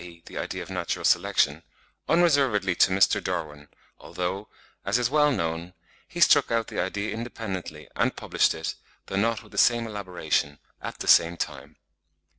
[0.03, 0.23] e.
[0.25, 1.61] the idea of natural selection)
[2.09, 3.23] unreservedly to Mr.
[3.23, 3.67] Darwin,
[3.99, 4.47] although,
[4.83, 5.73] as is well known,
[6.07, 8.73] he struck out the idea independently, and published it,
[9.05, 11.75] though not with the same elaboration, at the same time.")